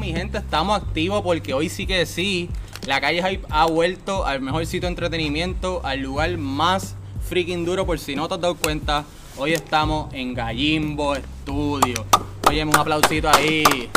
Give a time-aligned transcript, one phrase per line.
[0.00, 2.48] mi gente, estamos activos porque hoy sí que sí.
[2.86, 6.94] La calle Hype ha vuelto al mejor sitio de entretenimiento, al lugar más
[7.28, 9.04] freaking duro, por si no te has dado cuenta.
[9.36, 12.04] Hoy estamos en Gallimbo Studio.
[12.48, 13.90] Oye, un aplausito ahí.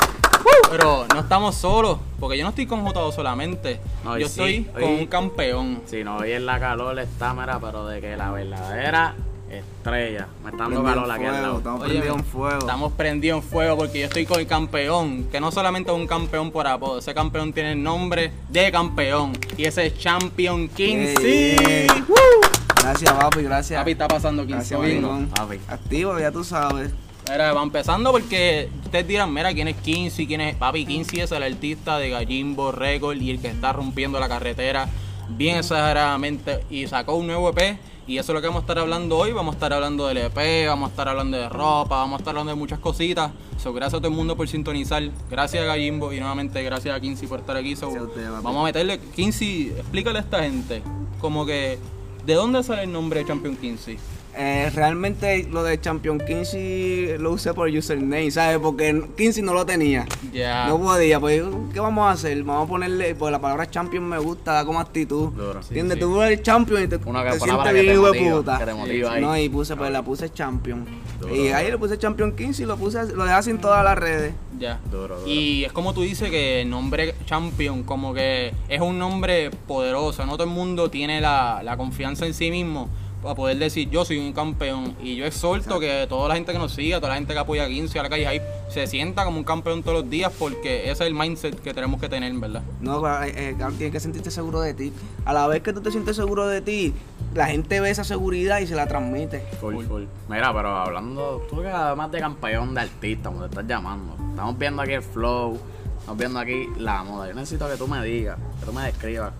[0.70, 3.79] Pero no estamos solos, porque yo no estoy con J2 solamente.
[4.04, 5.81] No, yo sí, estoy hoy- con un campeón.
[5.85, 9.15] Sí, no, hoy en la calor está, mira, pero de que la verdadera
[9.59, 10.27] estrella.
[10.43, 11.57] Me está dando calor al fuego, lado.
[11.57, 12.59] estamos Oye, prendidos en fuego.
[12.59, 16.07] Estamos prendidos en fuego porque yo estoy con el campeón, que no solamente es un
[16.07, 21.16] campeón por apodo, ese campeón tiene el nombre de campeón y ese es Champion 15.
[21.21, 21.88] Ey, ey.
[22.81, 23.79] Gracias, papi, gracias.
[23.79, 25.29] Papi, está pasando 15 Gracias.
[25.35, 25.59] Papi.
[25.70, 26.91] Activo, ya tú sabes.
[27.29, 30.27] Mira, va empezando porque ustedes dirán, mira, ¿quién es 15?
[30.27, 30.55] ¿Quién es?
[30.57, 34.90] Papi, 15 es el artista de Gallimbo Record y el que está rompiendo la carretera
[35.29, 38.80] bien exageradamente y sacó un nuevo EP y eso es lo que vamos a estar
[38.80, 39.31] hablando hoy.
[39.31, 42.31] Vamos a estar hablando del EP, vamos a estar hablando de ropa, vamos a estar
[42.31, 43.31] hablando de muchas cositas.
[43.57, 45.03] So, gracias a todo el mundo por sintonizar.
[45.29, 47.76] Gracias a Gallimbo y nuevamente gracias a 15 por estar aquí.
[47.76, 47.91] So,
[48.43, 50.84] vamos a meterle, 15, explícale a esta gente
[51.21, 51.79] como que,
[52.26, 53.98] ¿de dónde sale el nombre de Champion 15?
[54.35, 58.57] Eh, realmente lo de Champion 15 lo usé por username, ¿sabes?
[58.57, 60.05] Porque 15 no lo tenía.
[60.31, 60.67] Ya.
[60.67, 62.41] No podía, pues, ¿qué vamos a hacer?
[62.43, 65.29] Vamos a ponerle, pues la palabra champion me gusta, da como actitud.
[65.34, 65.62] Duro.
[65.62, 65.97] Sí, ¿Entiendes?
[65.97, 66.01] sí.
[66.01, 68.57] Tú eres el champion y te, Una te palabra sientes que bien hijo de puta.
[68.57, 69.22] que te motiva ahí.
[69.22, 70.85] No, y puse, pues la puse champion.
[71.19, 73.97] Duro, y ahí le puse champion 15 y lo puse, lo dejé en todas las
[73.97, 74.34] redes.
[74.57, 74.79] Ya.
[74.91, 75.28] Duro, duro.
[75.28, 80.25] Y es como tú dices que el nombre Champion, como que es un nombre poderoso.
[80.25, 82.90] No todo el mundo tiene la, la confianza en sí mismo
[83.24, 84.96] para poder decir yo soy un campeón.
[85.02, 87.63] Y yo exhorto que toda la gente que nos siga, toda la gente que apoya
[87.63, 90.84] a 15 a la calle Hype, se sienta como un campeón todos los días porque
[90.84, 92.62] ese es el mindset que tenemos que tener, ¿verdad?
[92.81, 94.94] No, eh, eh, claro, tienes que sentirte seguro de ti.
[95.24, 96.94] A la vez que tú te sientes seguro de ti,
[97.34, 99.40] la gente ve esa seguridad y se la transmite.
[99.62, 100.03] Full, full.
[100.28, 104.58] Mira, pero hablando, tú que además de campeón de artista, como te estás llamando, estamos
[104.58, 105.58] viendo aquí el flow,
[105.97, 107.30] estamos viendo aquí la moda.
[107.30, 109.31] Yo necesito que tú me digas, que tú me describas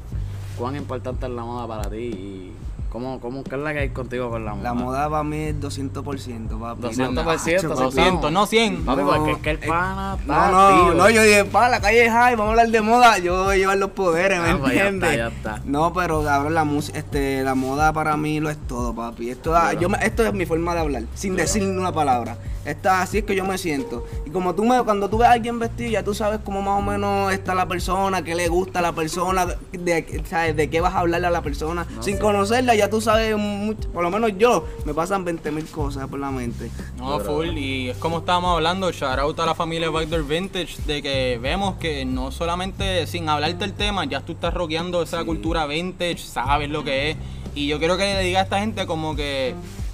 [0.58, 2.54] cuán importante es la moda para ti y
[2.94, 4.64] cómo, cómo, qué es la que hay contigo con la moda.
[4.64, 6.82] La moda para mí es 200%, papi.
[6.84, 8.86] 200%, No, eso 200, no 100.
[8.86, 10.52] Papi, No, porque es que el eh, pana está No,
[10.88, 13.44] no, no, yo dije, pa, la calle es high, vamos a hablar de moda, yo
[13.44, 15.10] voy a llevar los poderes, ¿me Ah, pues ya entiendes?
[15.12, 15.62] está, ya está.
[15.66, 19.30] No, pero cabrón, la música, este, la moda para mí lo es todo, papi.
[19.32, 19.80] Esto, ah, Claro.
[19.82, 21.48] yo me- esto es mi forma de hablar, sin Claro.
[21.48, 22.38] decir ni una palabra.
[22.66, 24.06] Esta, así es que yo me siento.
[24.26, 26.80] Y como tú me, cuando tú ves a alguien vestido, ya tú sabes cómo más
[26.80, 30.56] o menos está la persona, qué le gusta a la persona, de, de- ¿sabes?
[30.56, 31.86] de qué vas a hablarle a la persona.
[31.96, 35.66] No, sin conocerla, ya tú sabes, mucho- por lo menos yo, me pasan 20 mil
[35.66, 36.72] cosas por la mente.
[36.98, 37.50] No, full.
[37.58, 41.76] Y es como estábamos hablando, shout out a la familia Backdoor Vintage, de que vemos
[41.76, 46.70] que no solamente sin hablarte del tema, ya tú estás rockeando esa cultura vintage, sabes
[46.70, 47.18] lo que es.
[47.56, 49.54] Y yo quiero que le diga a esta gente como que,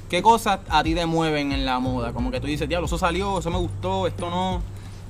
[0.10, 2.12] ¿qué cosas a ti te mueven en la moda?
[2.14, 4.62] Como que tú dices, diablo, eso salió, eso me gustó, esto no.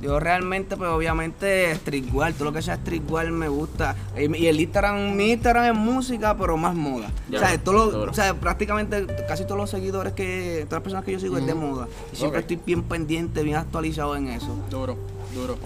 [0.01, 3.97] Yo realmente, pues obviamente streetwear, todo lo que sea streetwear me gusta.
[4.17, 7.11] Y el Instagram, mi Instagram es música, pero más moda.
[7.29, 10.83] Ya, o, sea, todo lo- o sea, prácticamente casi todos los seguidores que, todas las
[10.83, 11.89] personas que yo sigo es de moda.
[12.13, 14.55] Y siempre estoy bien pendiente, bien actualizado en eso.
[14.69, 14.95] Duro,
[15.35, 15.57] duro.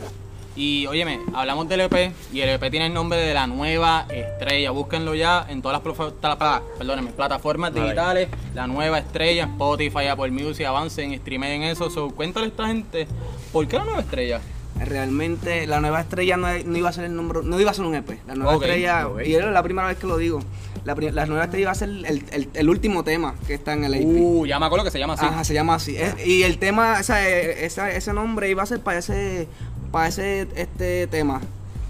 [0.55, 4.69] Y óyeme, hablamos del EP y el EP tiene el nombre de la nueva estrella.
[4.71, 5.81] Búsquenlo ya en todas las
[6.77, 8.29] perdónenme, plataformas digitales.
[8.53, 11.89] La nueva estrella, Spotify, Apple Music, avancen, streamen eso.
[11.89, 13.07] So, cuéntale a esta gente,
[13.51, 14.41] ¿por qué la nueva estrella?
[14.79, 17.85] Realmente la nueva estrella no, no iba a ser el nombre, no iba a ser
[17.85, 18.09] un EP.
[18.27, 19.21] La nueva estrella, ok.
[19.25, 20.39] y es la primera vez que lo digo.
[20.83, 23.85] La, la nueva estrella iba a ser el, el- el último tema que está en
[23.85, 24.03] el EP.
[24.05, 25.25] Uh, ya me acuerdo que se llama así.
[25.25, 25.95] Ajá, se llama así.
[25.95, 29.47] Es- y el tema, o sea, eh, esa- ese nombre iba a ser para ese,
[29.93, 31.39] para ese este tema.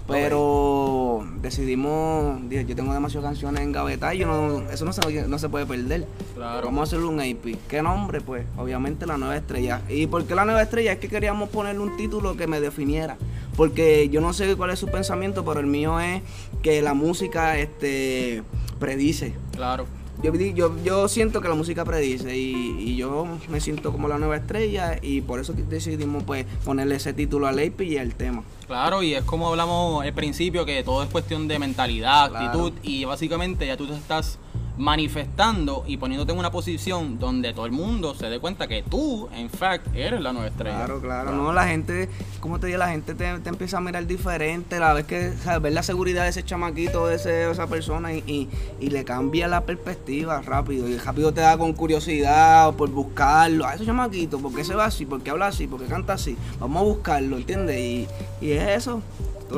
[0.06, 5.26] Pero decidimos, dije, yo tengo demasiadas canciones en gaveta y yo no, eso no se,
[5.26, 6.06] no se puede perder.
[6.34, 6.66] Claro.
[6.66, 7.56] Vamos a hacerle un AP.
[7.66, 8.20] ¿Qué nombre?
[8.20, 9.80] Pues obviamente la nueva estrella.
[9.88, 10.92] ¿Y por qué la nueva estrella?
[10.92, 13.16] Es que queríamos ponerle un título que me definiera.
[13.56, 16.20] Porque yo no sé cuál es su pensamiento, pero el mío es
[16.60, 18.42] que la música este,
[18.78, 19.32] predice.
[19.52, 19.86] Claro.
[20.22, 24.16] Yo, yo, yo siento que la música predice y, y yo me siento como la
[24.18, 28.42] nueva estrella y por eso decidimos pues ponerle ese título al EP y al tema.
[28.66, 32.46] Claro, y es como hablamos al principio, que todo es cuestión de mentalidad, Claro.
[32.46, 34.38] actitud, y básicamente ya tú te estás
[34.76, 39.28] manifestando y poniéndote en una posición donde todo el mundo se dé cuenta que tú,
[39.34, 40.76] en fact, eres la nueva estrella.
[40.76, 42.08] Claro, claro, no, la gente,
[42.40, 45.62] como te digo, la gente te, te empieza a mirar diferente, la vez que, sabes,
[45.62, 48.48] ver la seguridad de ese chamaquito, de, ese, de esa persona y, y,
[48.80, 53.74] y le cambia la perspectiva rápido, y rápido te da con curiosidad por buscarlo, a
[53.74, 55.06] ese chamaquito, ¿por qué se va así?
[55.06, 55.66] ¿Por qué habla así?
[55.66, 56.36] ¿Por qué canta así?
[56.58, 57.78] Vamos a buscarlo, ¿entiendes?
[57.78, 58.08] Y,
[58.40, 59.02] y es eso,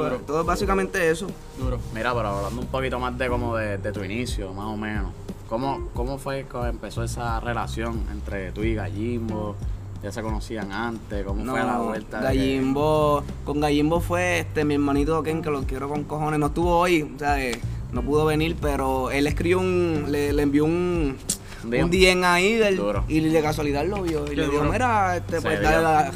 [0.05, 0.17] Duro.
[0.27, 1.27] todo es básicamente eso.
[1.59, 1.79] Duro.
[1.95, 5.13] Mira, pero hablando un poquito más de como de, de tu inicio, más o menos.
[5.49, 9.55] ¿Cómo, ¿Cómo fue que empezó esa relación entre tú y Gallimbo?
[10.03, 12.19] ya se conocían antes, cómo fue la vuelta.
[12.19, 16.39] que- Gallimbo, con Gallimbo fue este mi hermanito Ken, que lo quiero con cojones.
[16.39, 17.59] No estuvo hoy, o sea, eh,
[17.93, 21.17] no pudo venir, pero él escribió un, le, le envió un,
[21.65, 23.05] Un un DM ahí del- Duro.
[23.09, 24.25] y de casualidad lo vio.
[24.27, 24.73] Y Qué le dijo, duro.
[24.73, 26.13] mira, este, pues dale, la-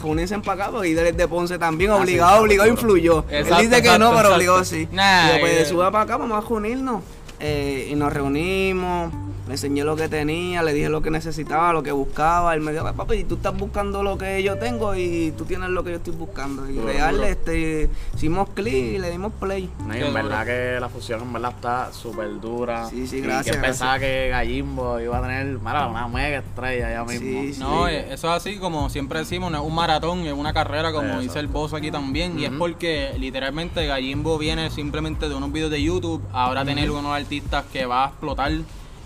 [0.54, 3.24] acá, porque él es de Ponce también, Ah, sí, obligado, está obligado, influyó.
[3.30, 4.34] Exacto, él dice que exacto, no, pero exacto.
[4.36, 4.88] obligado sí.
[4.92, 5.64] Nah, y yo, pues eh.
[5.66, 7.02] suba para acá, vamos a reunirnos.
[7.42, 9.12] Eh, y nos reunimos,
[9.50, 12.54] le enseñé lo que tenía, le dije lo que necesitaba, lo que buscaba.
[12.54, 15.82] Él me dijo, papi, tú estás buscando lo que yo tengo y tú tienes lo
[15.82, 16.70] que yo estoy buscando.
[16.70, 19.68] Y Duro, real, este, hicimos clic y le dimos play.
[19.84, 20.12] No, y en duro.
[20.12, 22.88] verdad que la fusión en verdad está súper dura.
[22.88, 26.92] Sí, sí, Y gracias, que pensaba que Gallimbo iba a tener mira, una mega estrella
[26.92, 27.40] ya mismo.
[27.42, 27.60] Sí, sí.
[27.60, 30.92] No, eh, eso es así como siempre decimos, no es un maratón, es una carrera
[30.92, 31.22] como Exacto.
[31.22, 32.38] dice el boss aquí también.
[32.38, 37.12] Y es porque literalmente Gallimbo viene simplemente de unos videos de YouTube, ahora tener unos
[37.16, 38.52] artistas que va a explotar.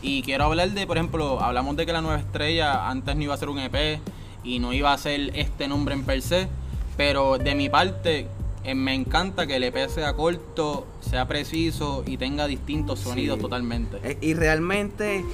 [0.04, 3.32] Y quiero hablar de, por ejemplo, hablamos de que la nueva estrella antes no iba
[3.32, 4.00] a ser un EP
[4.44, 6.46] y no iba a ser este nombre en per se.
[6.98, 8.26] Pero de mi parte,
[8.64, 13.42] eh, me encanta que el EP sea corto, sea preciso y tenga distintos sonidos Sí.
[13.42, 13.96] totalmente.
[14.04, 15.24] Eh, y realmente,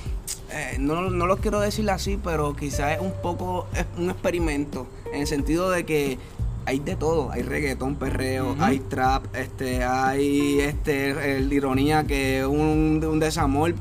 [0.53, 4.87] eh, no, no lo quiero decir así, pero quizás es un poco es un experimento,
[5.13, 6.17] en el sentido de que
[6.65, 12.47] hay de todo, hay reggaetón, perreo, hay trap, este, hay este el ironía que es
[12.47, 13.75] un, un desamor.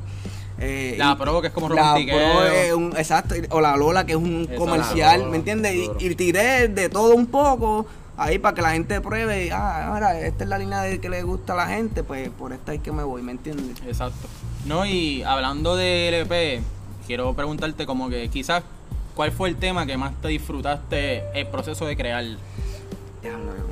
[0.59, 4.13] Eh, La pro, que es como la pro es un, exacto, o la Lola que
[4.13, 5.73] es un comercial, Lola, ¿me entiendes?
[5.75, 7.85] Y, y tiré de todo un poco
[8.17, 11.09] ahí para que la gente pruebe, y, ah, ahora esta es la línea de que
[11.09, 13.77] le gusta a la gente, pues por esta es que me voy, ¿me entiendes?
[13.87, 14.27] Exacto.
[14.65, 16.61] No, y hablando del EP,
[17.07, 18.63] quiero preguntarte como que quizás,
[19.15, 22.25] ¿cuál fue el tema que más te disfrutaste el proceso de crear?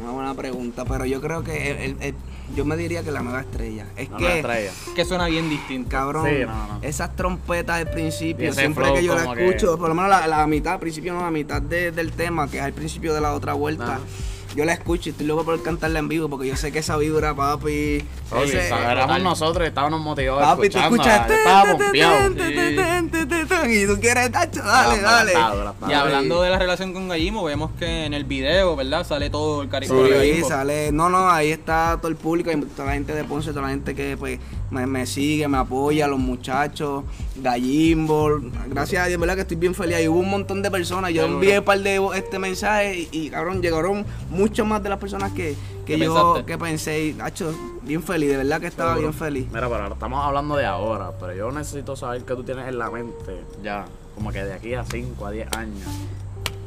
[0.01, 2.16] Una buena pregunta, pero yo creo que el- el- el-
[2.57, 3.86] yo me diría que la nueva estrella.
[3.95, 4.71] Es La que, nueva estrella.
[4.95, 5.89] Que suena bien distinto.
[5.92, 6.80] cabrón, Sí, no, no.
[6.81, 10.25] esas trompetas del Y principio, siempre que yo la que- escucho, por lo menos la,
[10.25, 13.21] la mitad, al principio no, la mitad de- del tema, que es al principio de
[13.21, 14.00] la otra vuelta.
[14.57, 16.98] Yo la escucho y estoy loco por cantarla en vivo, porque yo sé que esa
[16.98, 18.04] vibra, papi.
[18.31, 21.27] Oye, ese- éramos nosotros estábamos motivados Papi, tú escuchas.
[23.69, 25.33] Y tú quieres, tacho, dale, dale.
[25.88, 29.06] Y hablando de la relación con Gallimo, vemos que en el video, ¿verdad?
[29.06, 30.92] Sale todo el cariño Sí, sale.
[30.92, 33.94] No, no, ahí está todo el público, toda la gente de Ponce, toda la gente
[33.95, 34.39] que pues
[34.71, 37.03] me, me sigue, me apoya, los muchachos,
[37.38, 38.39] Gallimbo.
[38.68, 39.36] Gracias a Dios, ¿verdad?
[39.36, 39.95] Que estoy bien feliz.
[39.98, 41.12] Ahí hubo un montón de personas.
[41.13, 44.06] Yo envié un par de este mensaje y, y, cabrón, llegaron
[44.50, 45.56] mucho más de las personas que,
[45.86, 46.46] que ¿Qué yo pensaste?
[46.46, 47.06] que pensé.
[47.08, 47.54] Y, Nacho,
[47.84, 49.10] bien feliz, de verdad que estaba Seguro.
[49.10, 49.48] bien feliz.
[49.48, 52.78] Mira, pero ahora estamos hablando de ahora, pero yo necesito saber qué tú tienes en
[52.78, 53.86] la mente ya,
[54.16, 55.88] como que de aquí a 5 a 10 años,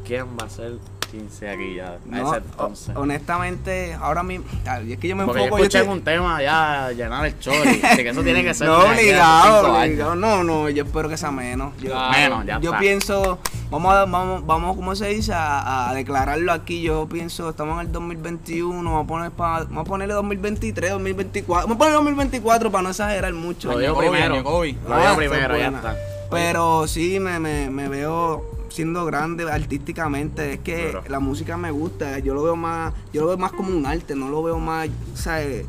[0.04, 0.74] ¿quién va a ser
[1.10, 1.98] 15 aquí ya?
[2.06, 2.96] No, ese entonces.
[2.96, 4.44] ho- honestamente, ahora mismo,
[4.88, 5.58] es que yo me Porque yo enfoco.
[5.58, 8.54] yo escuché estoy- en un tema ya llenar el chori, así que eso tiene que
[8.54, 10.14] ser No, obligado, obligado.
[10.14, 11.72] No, no, yo espero que sea menos.
[11.80, 12.10] Yo, Claro.
[12.12, 12.78] Menos, ya yo está.
[12.80, 13.38] pienso,
[13.70, 15.32] vamos a, vamos, vamos, ¿cómo se dice?
[15.32, 16.82] A, a declararlo aquí.
[16.82, 21.66] Yo pienso, estamos en el 2021, vamos a, poner pa- vamos a ponerle 2023, 2024.
[21.66, 23.72] Vamos a poner 2024 para no exagerar mucho.
[23.72, 24.36] Lo digo primero.
[24.42, 24.64] Lo Ah, digo
[24.94, 25.96] esa primero, ya está.
[26.30, 30.54] Pero sí, me, me, me veo siendo grande artísticamente.
[30.54, 32.18] Es que la música me gusta.
[32.20, 34.88] Yo lo veo más, yo lo veo más como un arte, no lo veo más,
[35.14, 35.66] ¿sabes?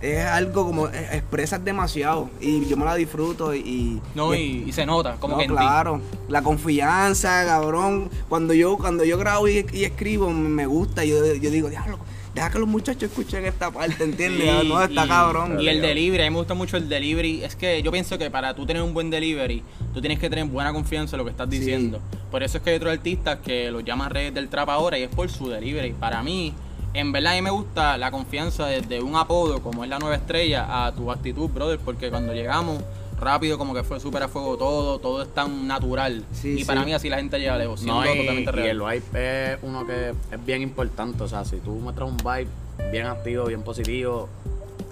[0.00, 4.68] Es algo como eh, expresas demasiado y yo me la disfruto y, No, y- y,
[4.68, 5.56] y se nota, como no, que en ti.
[5.58, 8.08] claro, la confianza, cabrón.
[8.30, 11.98] Cuando yo cuando yo grabo y, y escribo me me gusta, yo, yo digo, diablo,
[12.34, 14.60] deja que los muchachos escuchen esta parte, ¿entiendes?
[14.62, 15.60] Sí, no, está y- cabrón.
[15.60, 17.42] Y el delivery, a mí me gusta mucho el delivery.
[17.42, 20.44] Es que yo pienso que para tú tener un buen delivery, tú tienes que tener
[20.46, 21.58] buena confianza en lo que estás Sí.
[21.58, 22.00] diciendo.
[22.30, 25.02] Por eso es que hay otros artistas que los llaman redes del trap ahora y
[25.02, 25.92] es por su delivery.
[25.92, 26.54] Para mí,
[26.94, 30.14] en verdad a mí me gusta la confianza desde un apodo como es la nueva
[30.16, 32.82] estrella a tu actitud, brother, porque cuando llegamos
[33.20, 36.24] rápido como que fue súper a fuego todo, todo es tan natural.
[36.32, 38.68] Sí, y para mí así la gente llega lejos, siendo No, y, totalmente y real.
[38.68, 41.22] el vibe es uno que es bien importante.
[41.22, 42.48] O sea, si tú muestras un vibe
[42.90, 44.28] bien activo, bien positivo,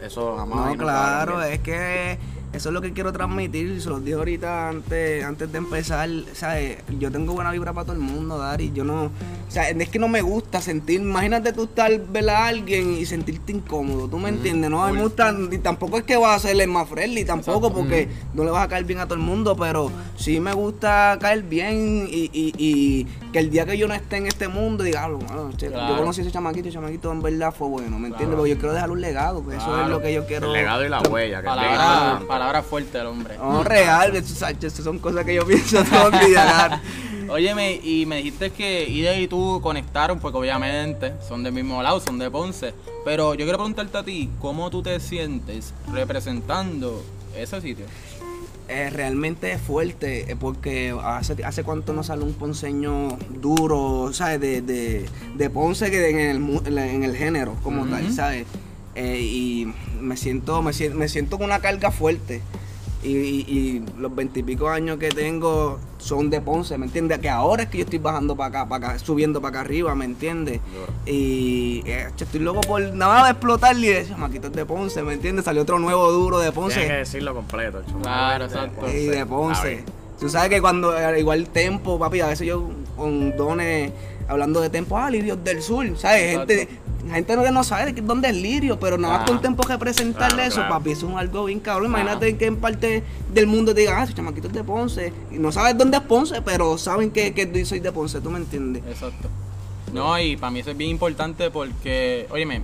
[0.02, 0.66] eso jamás.
[0.66, 2.18] No, y claro, es que
[2.52, 3.80] eso es lo que quiero transmitir.
[3.80, 6.08] Se los dije ahorita antes, antes de empezar.
[6.32, 6.78] ¿sabes?
[6.98, 8.72] Yo tengo buena vibra para todo el mundo, Dari.
[8.72, 9.04] Yo no.
[9.04, 11.00] O sea, es que no me gusta sentir.
[11.00, 14.08] Imagínate tú estar ver a alguien y sentirte incómodo.
[14.08, 14.70] ¿Tú me entiendes?
[14.70, 15.34] No, a mí me gusta.
[15.50, 18.68] Y tampoco es que vas a hacerle más friendly, tampoco, porque no le vas a
[18.68, 19.56] caer bien a todo el mundo.
[19.56, 23.94] Pero sí me gusta caer bien y, y, y que el día que yo no
[23.94, 25.88] esté en este mundo, diga, "Ah, bueno, che, Claro.
[25.94, 28.18] yo conocí a ese chamaquito, ese chamaquito en verdad fue bueno, ¿me entiendes?
[28.28, 28.36] Claro.
[28.38, 30.46] Porque yo quiero dejar un legado, pues eso es lo que yo quiero.
[30.48, 31.40] El legado y la huella.
[31.40, 33.36] Que Palabra, palabra fuerte del hombre.
[33.38, 36.46] No, real, eso son cosas que yo pienso todos los días.
[36.46, 36.80] Gar.
[37.30, 42.00] Óyeme, y me dijiste que Ida y tú conectaron, porque obviamente son del mismo lado,
[42.00, 42.72] son de Ponce.
[43.04, 47.02] Pero yo quiero preguntarte a ti, ¿cómo tú te sientes representando
[47.36, 47.84] ese sitio?
[48.68, 54.40] Eh, realmente es fuerte, eh, porque hace, hace cuánto no sale un ponceño duro, ¿sabes?
[54.40, 55.06] De, de,
[55.36, 58.46] de Ponce que en el, en el género como tal, ¿sabes?
[58.94, 62.42] Eh, y me siento, me siento, me siento con una carga fuerte.
[63.02, 67.18] Y, y- y los veintipico años que tengo son de Ponce, ¿me entiendes?
[67.20, 69.94] Que ahora es que yo estoy bajando para acá, para acá, subiendo para acá arriba,
[69.94, 70.60] ¿me entiendes?
[71.06, 75.44] Y eh, estoy loco por nada más explotar y decir, maquitos de Ponce, ¿me entiendes?
[75.44, 76.74] Salió otro nuevo duro de Ponce.
[76.74, 77.82] Tienes que decirlo completo.
[77.86, 78.00] chamo.
[78.02, 78.88] Claro, De exacto.
[78.90, 79.84] Y de Ponce.
[80.18, 83.92] Tú sabes que cuando, eh, igual Tempo, papi, a veces yo con dones
[84.26, 86.32] hablando de Tempo, ah, Lirios del Sur, ¿sabes?
[86.32, 86.52] Exacto.
[86.54, 86.68] Gente,
[87.10, 89.62] gente no- que no sabe de qué- dónde es Lirio, pero nada más con Tempo
[89.66, 90.74] que presentarle Claro, eso, claro.
[90.74, 91.92] papi, eso es algo bien cabrón.
[91.94, 92.02] Ajá.
[92.02, 95.12] Imagínate que en parte del mundo te digan, ah, ese chamaquito es de Ponce.
[95.30, 98.82] Y no sabes dónde es Ponce, pero saben que, soy de Ponce, ¿tú me entiendes?
[98.88, 99.28] Exacto.
[99.92, 102.62] No, y para mí eso es bien importante porque, óyeme,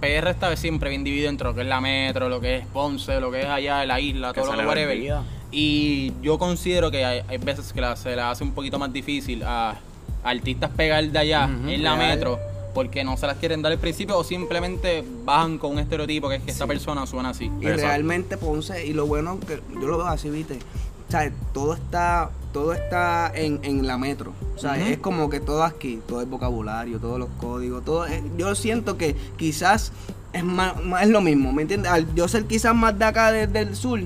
[0.00, 3.18] PR está siempre bien dividido entre lo que es la metro, lo que es Ponce,
[3.20, 5.22] lo que es allá de la isla, Que todo lo que whatever.
[5.52, 8.92] Y yo considero que hay, hay veces que la- se le hace un poquito más
[8.92, 9.76] difícil a,
[10.24, 12.08] artistas pegar de allá en la real.
[12.16, 12.38] metro
[12.76, 16.34] porque no se las quieren dar al principio o simplemente bajan con un estereotipo que
[16.34, 17.46] es que esta persona suena así.
[17.46, 17.86] Y Exacto.
[17.86, 20.58] realmente Ponce, y lo bueno que yo lo veo así, viste,
[21.08, 24.34] o sea, todo está, todo está en, en la metro.
[24.54, 28.20] O sea, es como que todo aquí, todo el vocabulario, todos los códigos, todo es-
[28.36, 29.90] yo siento que quizás
[30.34, 31.90] es más, más- es lo mismo, ¿me entiendes?
[31.90, 34.00] Al yo ser quizás más de acá desde el sur,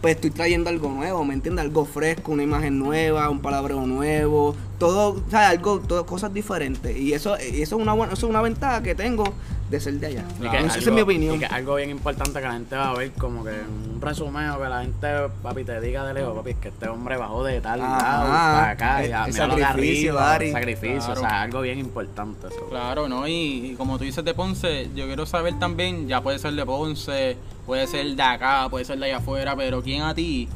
[0.00, 1.64] pues estoy trayendo algo nuevo, ¿me entiendes?
[1.64, 6.96] Algo fresco, una imagen nueva, un palabreo nuevo, todo, o sea, algo, todo, cosas diferentes.
[6.96, 9.24] Y eso, y eso es una buena, eso es una ventaja que tengo
[9.70, 10.24] de ser de allá.
[10.40, 10.46] Que.
[10.46, 11.36] Esa es algo- mi opinión.
[11.36, 14.48] Y que algo bien importante que la gente va a ver, como que un resumen
[14.50, 15.08] o que la gente,
[15.42, 17.98] papi, te diga de lejos, papi, es que este hombre bajó de tal Ajá.
[18.02, 20.52] lado para acá, El- y a- el sacrificio, arriba, Dari.
[20.52, 21.20] sacrificio, Claro.
[21.20, 22.66] o sea, algo bien importante eso.
[22.70, 23.26] Claro, ¿no?
[23.28, 26.64] Y, y como tú dices de Ponce, yo quiero saber también, ya puede ser de
[26.64, 30.48] Ponce, puede ser de acá, puede ser de allá afuera, pero ¿quién a ti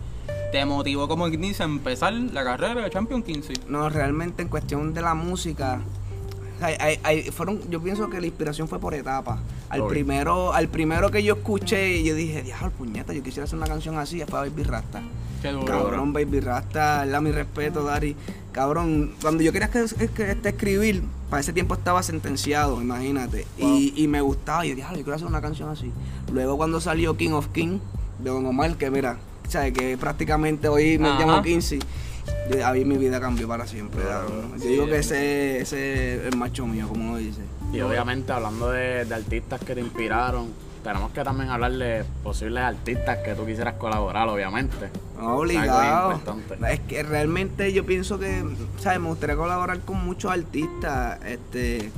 [0.52, 3.54] te motivó como dice a empezar la carrera de Champion 15?
[3.68, 5.80] No, realmente en cuestión de la música,
[6.60, 9.40] hay- hay- hay- fueron, yo pienso que la inspiración fue por etapas.
[9.70, 9.88] Al Obvio.
[9.88, 13.98] primero, al primero que yo escuché, yo dije, diablo, puñeta, yo quisiera hacer una canción
[13.98, 15.02] así, fue Baby Rasta.
[15.40, 15.64] Qué duro.
[15.64, 18.14] Cabrón, Baby Rasta, la mi respeto, Dari.
[18.52, 23.46] Cabrón, cuando yo quería que, es- que- este, escribir, para ese tiempo estaba sentenciado, imagínate.
[23.58, 25.90] Y, y me gustaba, y yo dije, "Diablo, yo quiero hacer una canción así.
[26.30, 27.78] Luego cuando salió King of King,
[28.22, 29.16] de Don Omar, que mira,
[29.48, 29.72] ¿sabes?
[29.72, 31.20] Que prácticamente hoy me Ajá.
[31.20, 31.78] llamo Quincy.
[32.50, 34.02] Yo- A mí mi vida cambió para siempre.
[34.02, 34.52] Claro, cabrón.
[34.54, 37.40] Yo sí, digo que es- ese, ese es el macho mío, como uno dice.
[37.72, 40.48] Y obviamente hablando de, de artistas que te inspiraron,
[40.84, 44.90] tenemos que también hablar de posibles artistas que tú quisieras colaborar, obviamente.
[45.16, 46.20] No, obligado.
[46.68, 48.44] Es que realmente yo pienso que,
[48.80, 48.98] ¿sabes?
[49.00, 51.20] Me gustaría colaborar con muchos artistas.
[51.24, 51.90] Este,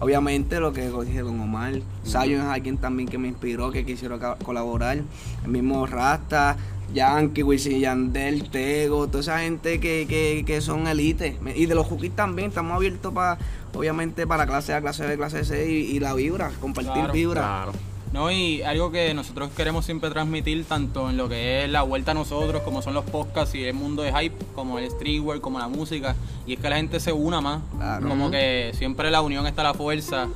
[0.00, 1.72] obviamente lo que dije Don Omar.
[2.06, 4.98] Zion es alguien también que me inspiró, que quisiera colaborar.
[5.44, 6.56] El mismo Rasta,
[6.92, 11.38] Yankee, Wisin Yandel, Tego, toda esa gente que, que, que son elite.
[11.54, 13.38] Y de los Jukis también, estamos abiertos para,
[13.74, 17.40] obviamente, para clase A, clase B, clase C y, y la vibra, compartir Claro, vibra.
[17.40, 17.72] Claro.
[18.12, 22.12] No, y algo que nosotros queremos siempre transmitir, tanto en lo que es la vuelta
[22.12, 25.58] a nosotros, como son los podcasts y el mundo de hype, como el streetwear, como
[25.58, 26.16] la música,
[26.46, 27.60] y es que la gente se una más.
[27.76, 28.08] Claro.
[28.08, 30.28] Como que siempre la unión está la fuerza.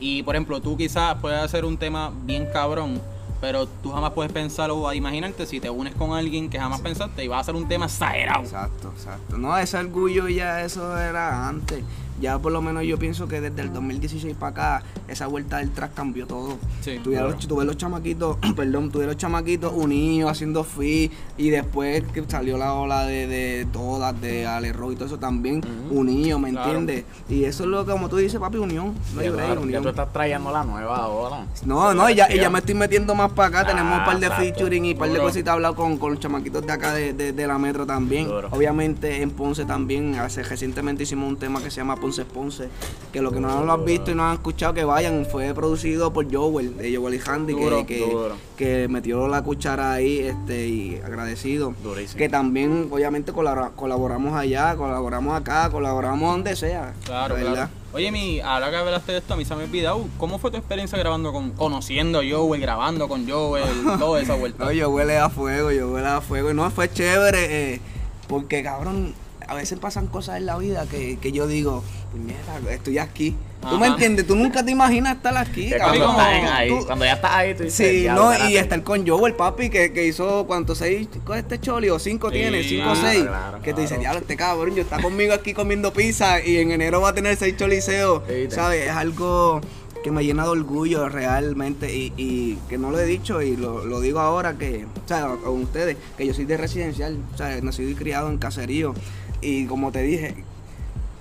[0.00, 3.00] Y por ejemplo, tú quizás puedes hacer un tema bien cabrón,
[3.40, 7.24] pero tú jamás puedes pensar o imaginarte si te unes con alguien que jamás pensaste
[7.24, 8.42] y va a hacer un tema exagerado.
[8.42, 9.38] Exacto, exacto.
[9.38, 11.82] No, ese orgullo ya eso era antes.
[12.20, 15.70] Ya por lo menos yo pienso que desde el 2016 para acá, esa vuelta del
[15.70, 16.58] track cambió todo.
[16.82, 17.30] Sí, tuve, claro.
[17.30, 22.58] los, tuve los chamaquitos, perdón, tuve los chamaquitos unidos haciendo fit y después que salió
[22.58, 26.70] la ola de, de todas, de Ale Roy y todo eso también unidos, ¿me Claro.
[26.78, 27.04] entiendes?
[27.28, 28.94] Y eso es lo que, como tú dices, papi, unión.
[29.14, 29.82] No hay Ya, break, claro, ya unión.
[29.82, 31.46] tú estás trayendo la nueva ahora.
[31.64, 33.60] No, no, y ya, y ya me estoy metiendo más para acá.
[33.60, 34.44] Ah, Tenemos un par de exacto.
[34.44, 37.32] featuring y un par de cositas hablado con, con los chamaquitos de acá de, de-
[37.32, 38.26] de la metro también.
[38.28, 38.48] Duro.
[38.50, 40.16] Obviamente en Ponce también.
[40.16, 42.68] Hace recientemente hicimos un tema que se llama Ponce es Ponce.
[43.12, 45.26] Que lo que no lo han visto y no han escuchado que vayan.
[45.26, 48.34] Fue producido por Joel, de Joel y Handy, que- Duro, que, duro.
[48.56, 51.74] que metió la cuchara ahí este, y agradecido.
[51.82, 52.18] Durísimo.
[52.18, 56.94] Que también, obviamente, colabora- colaboramos allá, colaboramos acá, colaboramos donde sea.
[57.04, 57.52] Claro, ¿verdad?
[57.52, 57.70] claro.
[57.92, 60.06] Oye, mi, ahora que hablaste de esto, a mí se me ha olvidado.
[60.16, 63.64] ¿Cómo fue tu experiencia grabando con, conociendo a Joel, grabando con Joel,
[63.98, 64.64] toda esa vuelta?
[64.64, 66.50] No, yo huele a fuego, yo huele a fuego.
[66.52, 67.80] Y no, fue chévere, eh,
[68.28, 69.12] porque cabrón,
[69.50, 73.34] a veces pasan cosas en la vida que, que yo digo, puñeta, estoy aquí.
[73.68, 74.24] ¿Tú me entiendes?
[74.24, 77.30] Tú nunca te imaginas estar aquí, Que cuando, como estás ahí, Tú- cuando ya estás
[77.32, 78.58] ahí, tú dices, Sí, "Diablo, no, y espérate".
[78.60, 80.78] estar con Joel, papi, que, que hizo, ¿cuántos?
[80.78, 81.08] ¿Seis?
[81.24, 81.90] ¿Con este choli?
[81.90, 82.62] ¿O cinco Sí, tiene?
[82.62, 83.24] ¿Cinco o claro, seis?
[83.24, 86.70] claro, que te dice, diablo, este cabrón, yo está conmigo aquí comiendo pizza y en
[86.70, 88.86] enero va a tener seis choliseos, Sí, ¿sabes?
[88.86, 89.60] Es algo
[90.04, 93.84] que me llena de orgullo realmente y, y que no lo he dicho y lo,
[93.84, 97.60] lo digo ahora que, o sea, con ustedes, que yo soy de residencial, o sea,
[97.60, 98.94] nacido y criado en caserío
[99.42, 100.44] y como te dije,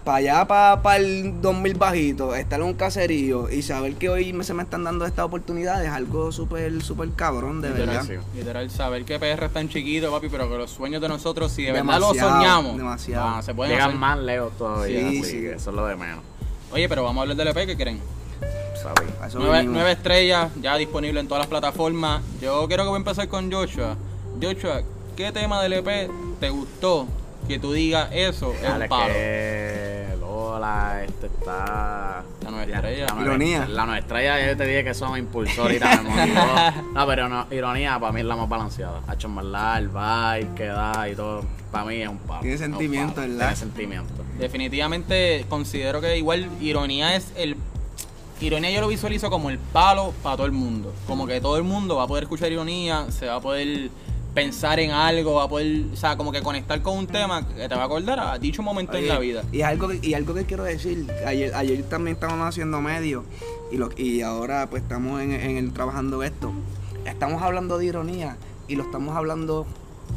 [0.03, 0.45] para allá,
[0.81, 4.63] para el 2000 bajito, estar en un caserío y saber que hoy me, se me
[4.63, 8.21] están dando estas oportunidades es algo súper, súper cabrón, de Literal, verdad.
[8.31, 8.37] sí.
[8.37, 11.63] Literal, saber que PR es tan chiquito, papi, pero que los sueños de nosotros, si
[11.63, 13.27] de verdad Demasiado, los soñamos, demasiado.
[13.27, 13.99] ah, se pueden Llegan hacer.
[13.99, 14.99] más lejos todavía.
[15.11, 15.41] Sí, así sí.
[15.41, 16.19] que eso es lo de menos.
[16.71, 17.99] Oye, pero vamos a hablar del EP, ¿qué creen?
[19.35, 22.21] Nueve, nueve estrellas, ya disponible en todas las plataformas.
[22.41, 23.95] Yo quiero que voy a empezar con Joshua.
[24.41, 24.81] Joshua,
[25.17, 26.09] ¿qué tema del EP
[26.39, 27.05] te gustó?
[27.49, 29.13] Que tú digas eso es Dale, un palo.
[29.13, 32.23] que Lola, este está.
[32.43, 33.05] La nueva estrella.
[33.07, 33.67] la nueva- Ironía.
[33.67, 36.41] La nueva estrella, yo te dije que somos impulsores y tal, me motivó.
[36.93, 39.01] No, pero no, ironía para mí es la más balanceada.
[39.07, 41.43] Ha hecho verdad, el vibe que da y todo.
[41.71, 42.41] Para mí es un palo.
[42.41, 43.37] Tiene sentimiento, ¿verdad?
[43.37, 44.13] Tiene sentimiento.
[44.37, 47.57] Definitivamente considero que igual ironía es el
[48.41, 50.93] ironía yo lo visualizo como el palo para todo el mundo.
[51.07, 53.89] Como que todo el mundo va a poder escuchar ironía, se va a poder
[54.33, 57.67] pensar en algo, va a poder, o sea, como que conectar con un tema que
[57.67, 59.43] te va a acordar a dicho momento en la vida.
[59.51, 63.23] Y algo que, y algo que quiero decir, ayer, ayer también estábamos haciendo medio
[63.71, 66.51] y, lo, y ahora pues estamos en, en el trabajando esto.
[67.05, 69.65] Estamos hablando de ironía y lo estamos hablando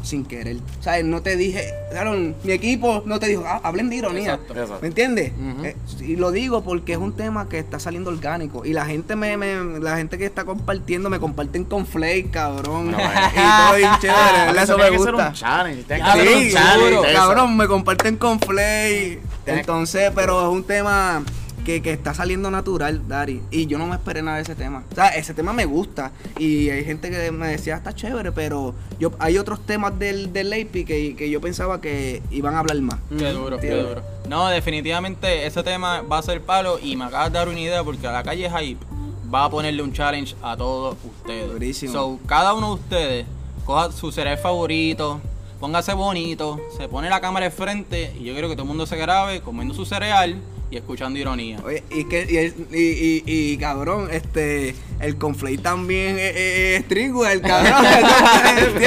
[0.02, 0.56] sin querer.
[0.80, 4.32] O sea, no te dije, claro, mi equipo no te dijo, "Ah, hablen de ironía.
[4.34, 4.52] Exacto.
[4.54, 4.78] Exacto.
[4.82, 5.32] ¿Me entiendes?
[5.64, 8.64] Eh, y lo digo porque es un tema que está saliendo orgánico.
[8.64, 12.90] Y la gente me, me- la gente que está compartiendo me comparten con Flake, cabrón.
[12.90, 12.98] No,
[13.34, 14.64] y todo bien chévere, ¿verdad?
[14.64, 15.28] Eso me ser gusta.
[15.28, 15.84] un challenge.
[15.86, 16.06] Ser un
[16.50, 17.10] challenge.
[17.10, 17.12] eso.
[17.14, 19.18] Cabrón, me comparten con Flay.
[19.44, 21.22] Tienes- Entonces, pero es un tema
[21.64, 23.42] que, que está saliendo natural, Dari.
[23.50, 24.84] Y yo no me esperé nada de ese tema.
[24.90, 26.12] O sea, ese tema me gusta.
[26.38, 30.50] Y hay gente que me decía, está chévere, pero yo hay otros temas del, del
[30.50, 32.98] Leipi que, que yo pensaba que iban a hablar más.
[33.16, 34.02] Qué duro, qué duro.
[34.28, 37.84] No, definitivamente ese tema va a ser palo y me acabas de dar una idea
[37.84, 38.84] porque a la calle Hype
[39.32, 41.50] va a ponerle un challenge a todos ustedes.
[41.50, 41.92] Durísimo.
[41.92, 43.26] So, cada uno de ustedes
[43.64, 45.20] coja su cereal favorito,
[45.60, 48.86] póngase bonito, se pone la cámara de frente y yo quiero que todo el mundo
[48.86, 50.36] se grabe comiendo su cereal
[50.72, 51.60] y escuchando ironía.
[51.64, 56.84] Oye, y que y, y, y, y, cabrón, este el conflay también es, es, es
[56.84, 57.74] Streetwear, cabrón.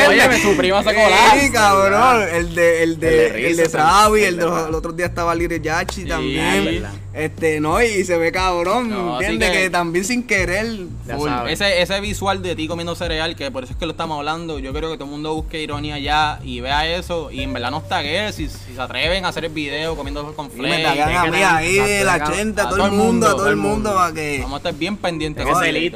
[0.08, 1.00] Óyeme, su prima sacó
[1.34, 4.76] Sí, la- cabrón, el de el de El de el de el el de los,
[4.76, 6.86] otros días estaba Lire Yachi Sí, también.
[7.14, 9.52] Este, no, y se ve cabrón, No, ¿entiendes?
[9.52, 9.70] que- Que...
[9.70, 10.66] también sin querer.
[11.48, 14.60] Ese, ese visual de ti comiendo cereal, que por eso es que lo estamos hablando,
[14.60, 17.72] yo creo que todo el mundo busque ironía ya y vea eso y en verdad
[17.72, 21.26] nos tague si, si se atreven a hacer el video comiendo con me hay a
[21.26, 24.14] mí ahí de la exacto, 80, a todo el mundo, a todo el mundo, para
[24.14, 24.40] que.
[24.42, 25.46] Vamos a estar bien pendientes.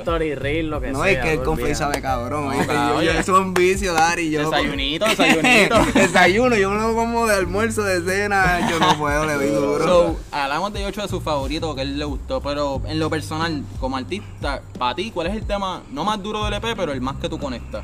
[0.10, 1.12] History, reel, lo que No, sea.
[1.12, 1.76] es que conflay día.
[1.76, 2.46] sabe cabrón.
[2.46, 2.66] No, ¿oíste?
[2.66, 3.20] claro, yo, yo, oye.
[3.20, 4.32] eso es un vicio, Dari.
[4.32, 5.86] Yo, Desayunito, desayunito.
[5.94, 9.84] Desayuno, yo no como de almuerzo, de cena, yo no puedo, le doy duro.
[9.86, 13.64] So, hablamos de ocho de sus favoritos que él le gustó, pero en lo personal,
[13.80, 17.02] como artista, para ti, ¿cuál es el tema no más duro del EP, pero el
[17.02, 17.84] más que tú conectas?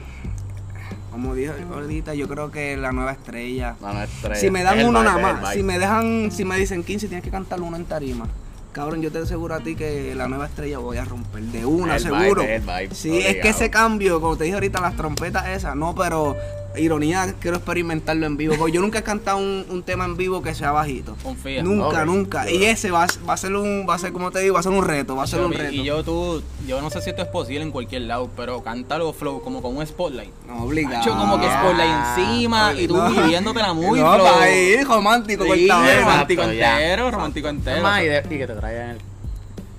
[1.11, 3.75] Como dije ahorita, yo creo que la nueva estrella.
[3.79, 4.35] No, no es estrella.
[4.35, 7.23] Si me dan Es uno nada más, si me dejan, si me dicen 15, tienes
[7.23, 8.27] que cantar uno en tarima.
[8.75, 11.95] Cabrón, yo te aseguro a ti que la nueva estrella voy a romper de una,
[11.95, 12.41] El seguro.
[12.41, 15.77] vibe, el vibe, sí, es que ese cambio, como te dije ahorita, las trompetas esas,
[15.77, 16.35] no, pero
[16.77, 18.55] ironía, quiero experimentarlo en vivo.
[18.57, 21.15] Porque yo nunca he cantado un, un tema en vivo que sea bajito.
[21.23, 21.63] Confía.
[21.63, 22.49] Nunca, nunca.
[22.49, 24.59] Y ese va, a- va a ser un, va a ser, como te digo, va
[24.59, 25.73] a ser un reto, va a ser un Y- reto.
[25.73, 29.11] Y yo tú, yo no sé si esto es posible en cualquier lado, pero cántalo
[29.13, 30.31] flow como con un spotlight.
[30.47, 30.97] No, obligado.
[31.01, 33.09] Hacho, como que spotlight encima y tú No.
[33.09, 34.27] viviéndotela muy no, flow.
[34.51, 36.73] ir romántico, Sí, romántico Exacto, ya.
[36.81, 37.81] entero, romántico entero.
[37.81, 38.97] Más, y, de- y que te traigan el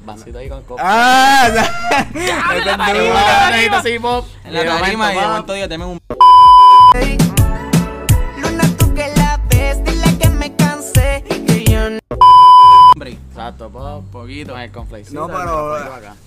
[0.05, 0.83] vasito ahí con copa.
[0.85, 1.49] Ah,
[2.15, 2.57] ya.
[2.57, 3.05] en la tarima,
[4.45, 4.61] en la.
[4.61, 6.01] En tarima y de momento, temen un
[13.37, 13.99] Exacto.
[13.99, 14.53] Un poquito.
[14.53, 15.15] Con el conflicto.
[15.15, 15.79] No, pero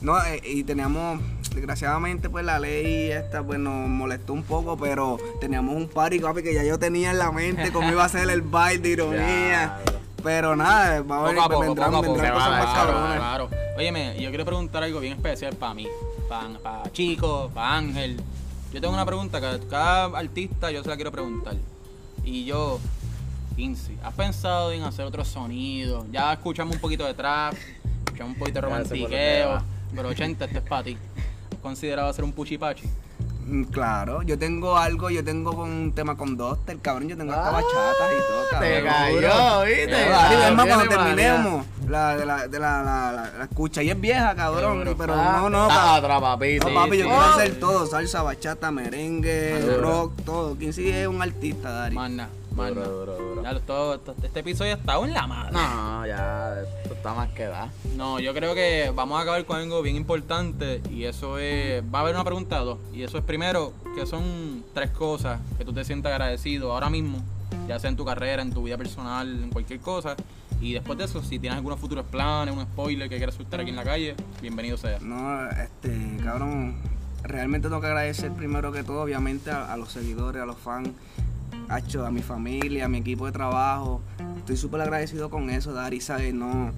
[0.01, 1.19] no, eh, y teníamos,
[1.53, 6.43] desgraciadamente pues la ley esta pues nos molestó un poco, pero teníamos un party papi
[6.43, 9.79] que ya yo tenía en la mente cómo iba a ser el baile de ironía.
[9.89, 9.99] Ya.
[10.21, 12.13] Pero nada, va a ver, Poco a poco, vendrán, poco a poco.
[12.13, 13.17] vendrán Se cosas va a más.
[13.17, 13.49] Claro.
[13.77, 15.87] Óyeme, yo quiero preguntar algo bien especial para mí,
[16.27, 18.21] para Chico, para Ángel.
[18.71, 21.55] Yo tengo una pregunta que cada artista yo se la quiero preguntar.
[22.23, 22.79] Y yo,
[23.55, 26.05] 15, ¿has pensado en hacer otros sonidos?
[26.11, 27.55] Ya escuchamos un poquito de trap,
[28.05, 29.63] escuchamos un poquito de romantiqueo,
[29.95, 30.97] pero 80, este es para ti.
[31.51, 32.87] ¿Has considerado hacer un puchipachi?
[33.49, 37.33] Mm, Claro, yo tengo algo, yo tengo con un tema con Doster, cabrón, yo tengo
[37.33, 38.69] hasta Ah, bachatas y todo, cabrón.
[38.69, 40.05] Te cayó, ¿viste?
[40.05, 43.89] Claro, es más, cuando terminemos, la, de la, de la, la, la, la escucha y
[43.89, 46.59] es vieja, cabrón, pero Ah, no, no, Está atrás, papi.
[46.59, 47.09] No, sí, papi, yo sí.
[47.09, 50.55] quiero hacer todo, salsa, bachata, merengue, rock, todo.
[50.55, 51.95] ¿Quién sí es un artista, Dari?
[51.95, 52.11] Más
[52.67, 53.43] Duro, duro, duro.
[53.43, 55.51] Ya, todo- esto- este episodio está en la madre.
[55.53, 57.69] No, ya, esto está más que da.
[57.95, 61.99] No, yo creo que vamos a acabar con algo bien importante y eso es, va
[61.99, 65.65] a haber una pregunta o dos y eso es primero que son tres cosas que
[65.65, 67.19] tú te sientas agradecido ahora mismo,
[67.67, 70.15] ya sea en tu carrera, en tu vida personal, en cualquier cosa
[70.61, 73.69] y después de eso si tienes algunos futuros planes, un spoiler que quieras soltar aquí
[73.69, 74.99] en la calle, bienvenido sea.
[74.99, 76.75] No, este, cabrón,
[77.23, 80.89] realmente tengo que agradecer primero que todo, obviamente, a, a los seguidores, a los fans,
[81.69, 84.01] hacho, a mi familia, a mi equipo de trabajo.
[84.39, 86.33] Estoy súper agradecido con eso, Dari, ¿sabes?
[86.33, 86.71] No,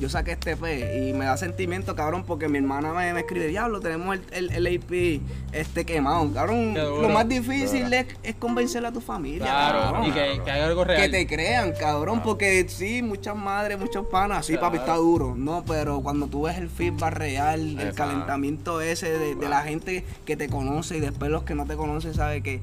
[0.00, 3.46] yo saqué este P y me da sentimiento, cabrón, porque mi hermana me, me escribe,
[3.48, 5.20] diablo, tenemos el, el, el AP
[5.52, 6.72] este quemado, cabrón.
[6.74, 7.02] Duro.
[7.02, 10.06] Lo más difícil es, es convencer a tu familia, Claro, cabrón.
[10.06, 11.10] y que, que haga algo Que real.
[11.10, 16.00] te crean, cabrón, porque sí, muchas madres, muchos panas, sí, papi, está duro, no, pero
[16.00, 20.48] cuando tú ves el feedback real, el calentamiento ese de, de la gente que te
[20.48, 22.60] conoce y después los que no te conocen, sabe que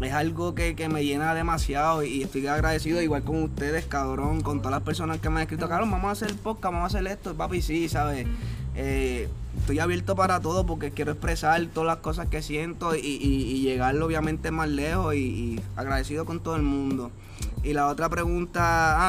[0.00, 4.58] es algo que, que me llena demasiado y estoy agradecido igual con ustedes, cabrón, con
[4.58, 7.10] todas las personas que me han escrito, cabrón, vamos a hacer podcast, vamos a hacer
[7.10, 8.26] esto, papi, sí, ¿sabes?
[8.76, 13.42] Eh, estoy abierto para todo porque quiero expresar todas las cosas que siento y, y-
[13.56, 17.10] y llegar obviamente más lejos y, y agradecido con todo el mundo.
[17.64, 18.60] Y la otra pregunta,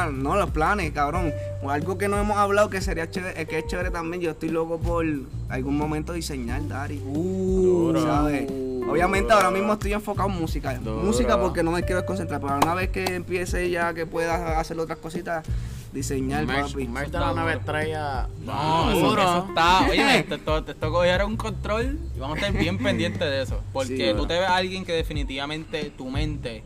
[0.05, 1.31] ah, no, los planes, cabrón.
[1.61, 4.23] O algo que no hemos hablado que sería chévere, que es chévere también.
[4.23, 5.05] Yo estoy loco por
[5.49, 6.97] algún momento diseñar, Dari.
[6.97, 8.01] Duro.
[8.01, 8.51] ¿sabes?
[8.89, 10.79] Obviamente ahora mismo estoy enfocado en música.
[10.81, 12.41] Música porque no me quiero desconcentrar.
[12.41, 15.45] Pero una vez que empiece ya que pueda hacer otras cositas,
[15.93, 16.87] diseñar, Merch, papi.
[16.87, 18.27] merch de la nueva estrella.
[18.45, 19.21] No, eso, duro.
[19.21, 19.81] eso está.
[19.89, 23.41] Oye, te, to- te tocó llevar un control y vamos a estar bien pendientes de
[23.43, 23.61] eso.
[23.73, 26.63] Porque Sí, tú te ves a alguien que definitivamente tu mente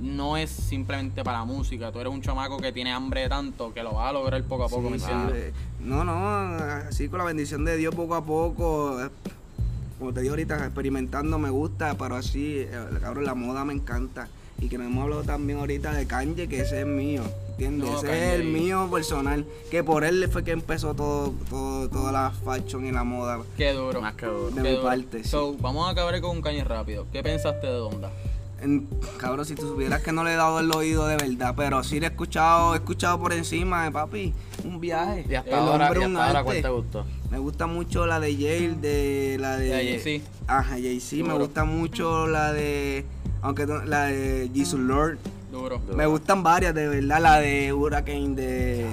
[0.00, 1.90] no es simplemente para la música.
[1.90, 4.64] Tú eres un chamaco que tiene hambre de tanto que lo vas a lograr poco
[4.64, 5.52] a poco, ¿me Sí, entiendes?
[5.56, 5.84] sí.
[5.84, 6.14] No, no,
[6.88, 8.98] así con la bendición de Dios poco a poco.
[9.98, 14.28] Como te digo ahorita, experimentando me gusta, pero así, eh, cabrón, la moda me encanta.
[14.60, 17.90] Y que nos hemos hablado también ahorita de Kanye, que ese es mío, ¿entiendes?
[17.90, 18.26] No, ese Kanye.
[18.34, 22.86] es el mío personal, que por él fue que empezó todo, todo toda la fashion
[22.86, 23.40] y la moda.
[23.56, 24.00] Qué duro.
[24.00, 24.48] Más que duro.
[24.50, 24.82] De Qué mi duro.
[24.82, 25.28] parte, sí.
[25.28, 27.06] So, vamos a acabar con un caño rápido.
[27.12, 28.10] ¿Qué pensaste de Donda?
[28.60, 28.88] En-
[29.18, 32.00] cabrón, si tú supieras que no le he dado el oído de verdad, pero sí
[32.00, 34.32] le he escuchado, he escuchado por encima de papi,
[34.64, 35.26] un viaje.
[35.28, 36.50] Y hasta El ahora, hombre y un hasta ahora arte.
[36.50, 37.06] ¿cuál te gustó?
[37.30, 39.64] Me gusta mucho la de Yale, de la de.
[39.66, 40.24] De Jay-Z.
[40.46, 41.24] Ajá, Jay-Z.
[41.26, 43.04] Me gusta mucho la de.
[43.42, 45.18] Aunque no- la de Jesus Lord.
[45.56, 45.78] Duro.
[45.78, 45.96] Duro.
[45.96, 47.20] Me gustan varias, de verdad.
[47.20, 48.86] La de Hurricane, de.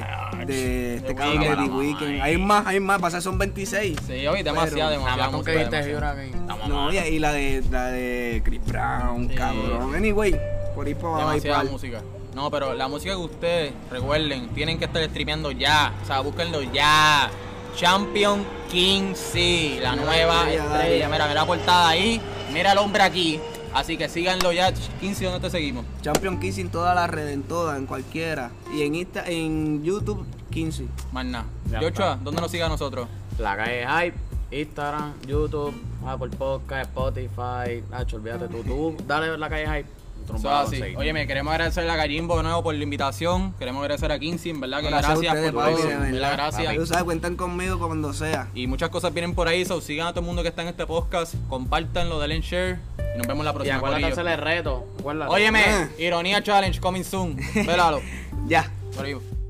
[0.45, 1.55] De este cabrón de.
[1.55, 2.21] The Weeknd.
[2.21, 2.99] Hay más, hay más.
[3.01, 3.97] Pasa, son 26.
[4.07, 5.43] Sí, hoy demasiado, Nada demasiado.
[5.43, 5.95] que viste.
[5.95, 6.25] Hurricane.
[6.27, 9.35] Estamos No, y, y la de la de Chris Brown, Sí.
[9.35, 9.95] cabrón.
[9.95, 10.35] Anyway,
[10.75, 12.01] por ahí para Demasiada música.
[12.35, 15.93] No, pero la música que ustedes, recuerden, tienen que estar streameando ya.
[16.01, 17.29] O sea, búsquenlo ya.
[17.75, 21.09] Champion King C, la nueva estrella.
[21.09, 22.19] Mira, mira la portada ahí.
[22.51, 23.39] Mira el hombre aquí.
[23.73, 24.71] Así que síganlo ya.
[24.99, 25.85] 15, ¿dónde te seguimos?
[26.01, 28.51] Champion 15 en todas las redes, en todas, en cualquiera.
[28.73, 30.85] Y en Insta, en YouTube 15.
[31.11, 31.45] Más nada.
[31.81, 32.15] Está.
[32.15, 33.07] ¿dónde nos sigue a nosotros?
[33.39, 34.17] La calle Hype,
[34.51, 35.73] Instagram, YouTube,
[36.05, 37.83] Apple Podcast, Spotify.
[37.89, 38.63] Nacho, olvídate tú.
[38.63, 40.02] Tú dale la calle Hype.
[40.97, 43.53] Oye, me queremos agradecer a Gallimbo de nuevo por la invitación.
[43.59, 46.19] Queremos agradecer a Kinsey, en verdad que Gracias a gracias, ustedes, por todo.
[46.33, 46.75] Gracias.
[46.75, 48.47] Tú sabes, cuentan conmigo cuando sea.
[48.53, 50.69] Y muchas cosas vienen por ahí, so sigan a todo el mundo que está en
[50.69, 52.79] este podcast, compártanlo, denle share
[53.15, 53.77] y nos vemos la Y próxima.
[53.77, 54.13] acuérdate corillo.
[54.21, 54.85] hacerle reto.
[54.99, 55.31] Acuérdate.
[55.31, 55.87] Óyeme, Ah.
[55.99, 57.37] Ironía Challenge coming soon.
[57.55, 58.01] Vélalo.
[58.47, 58.69] Ya.
[58.95, 59.42] Por ahí.